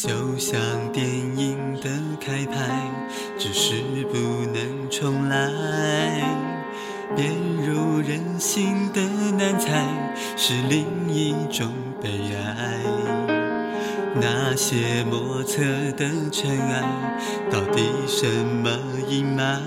[0.00, 0.60] 就像
[0.92, 1.90] 电影的
[2.20, 2.88] 开拍，
[3.36, 4.16] 只是不
[4.52, 5.50] 能重来。
[7.16, 7.34] 变
[7.66, 9.00] 入人心的
[9.36, 9.84] 难猜，
[10.36, 12.78] 是另一种悲哀。
[14.20, 15.62] 那些莫测
[15.96, 17.18] 的尘埃，
[17.50, 18.70] 到底什么
[19.08, 19.58] 阴霾？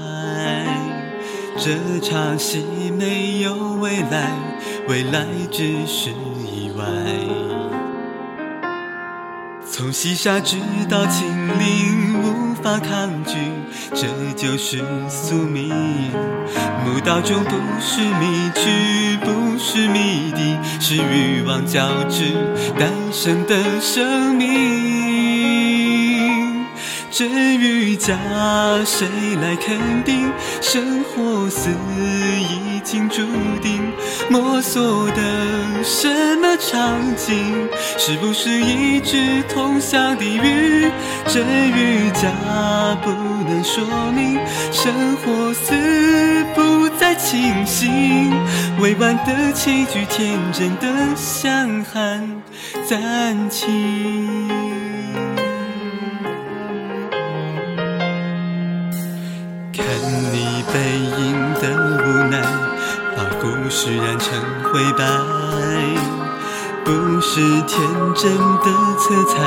[1.57, 2.63] 这场戏
[2.97, 4.31] 没有未来，
[4.87, 6.85] 未来只是意外。
[9.69, 10.57] 从西沙直
[10.89, 13.35] 到秦岭，无法抗拒，
[13.93, 15.69] 这就是宿命。
[16.85, 22.33] 墓道中不是迷局，不是谜底，是欲望交织
[22.77, 25.60] 诞生的生命。
[27.11, 28.17] 真与假，
[28.85, 29.05] 谁
[29.41, 30.31] 来肯定？
[30.61, 31.69] 生或死，
[32.39, 33.21] 已经注
[33.61, 33.81] 定。
[34.29, 37.67] 摸索的什么场景？
[37.97, 40.89] 是不是一直通向地狱？
[41.27, 42.31] 真与假，
[43.03, 44.39] 不能说明。
[44.71, 45.73] 生或死，
[46.55, 48.31] 不再清醒。
[48.79, 52.41] 委婉的棋局，天真的像喊
[52.87, 54.80] 暂停。
[60.03, 61.61] 你背影的
[62.03, 62.41] 无奈，
[63.15, 64.29] 把故事染成
[64.63, 65.05] 灰白。
[66.83, 67.79] 不是天
[68.15, 68.65] 真的
[68.97, 69.37] 色彩，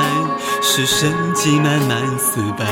[0.61, 2.65] 是生机慢慢死败。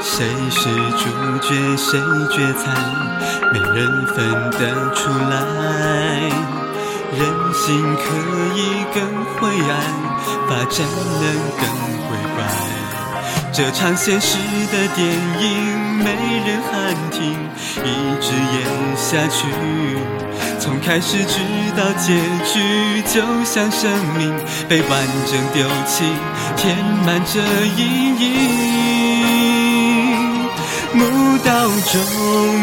[0.00, 1.04] 谁是主
[1.40, 2.00] 角，谁
[2.30, 2.70] 决裁，
[3.52, 5.32] 没人分得出来。
[7.14, 7.20] 人
[7.52, 8.04] 心可
[8.56, 9.02] 以更
[9.36, 9.70] 灰暗，
[10.48, 10.86] 发展
[11.20, 11.22] 能
[11.58, 11.62] 更
[12.08, 12.81] 鬼怪。
[13.52, 14.38] 这场现实
[14.72, 16.10] 的电影没
[16.46, 17.36] 人喊停，
[17.84, 17.86] 一
[18.18, 18.64] 直演
[18.96, 19.46] 下去，
[20.58, 21.38] 从开始直
[21.76, 22.14] 到结
[22.50, 24.34] 局，就像生命
[24.70, 26.02] 被完整丢弃，
[26.56, 27.42] 填满着
[27.76, 28.22] 阴影。
[30.94, 32.00] 墓道中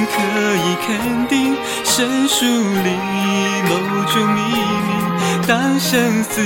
[0.07, 0.17] 可
[0.55, 2.89] 以肯定，申诉里
[3.69, 3.75] 某
[4.11, 4.57] 种秘密，
[5.49, 6.39] 当生死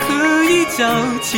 [0.00, 0.88] 可以交
[1.20, 1.36] 集。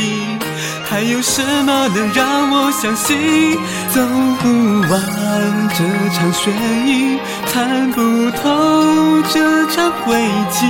[0.85, 3.57] 还有什么能让我相信？
[3.93, 3.99] 走
[4.39, 4.47] 不
[4.89, 5.83] 完这
[6.15, 6.53] 场悬
[6.87, 10.65] 疑，参不透这场危机。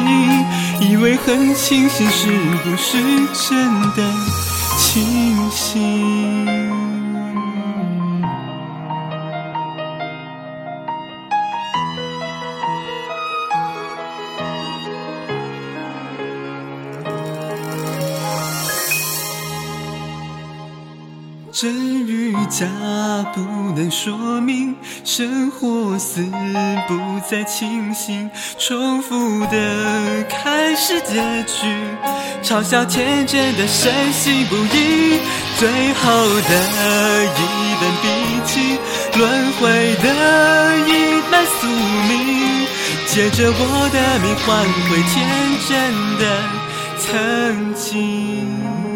[0.82, 2.28] 以为很清醒，是
[2.64, 2.98] 不是
[3.48, 4.02] 真的
[4.80, 6.55] 清醒？
[21.58, 22.68] 真与假
[23.34, 23.40] 不
[23.78, 26.22] 能说明，生或死
[26.86, 27.00] 不
[27.32, 28.30] 再清醒，
[28.60, 31.16] 重复的开始结
[31.48, 31.66] 局，
[32.44, 35.18] 嘲笑天真的深信不疑，
[35.58, 36.12] 最后
[36.42, 37.40] 的一
[37.80, 38.06] 本笔
[38.46, 38.78] 记，
[39.18, 40.92] 轮回的一
[41.32, 41.68] 脉宿
[42.10, 42.68] 命，
[43.08, 45.16] 借着我的命换回天
[45.70, 45.72] 真
[46.20, 46.22] 的
[47.00, 48.95] 曾经。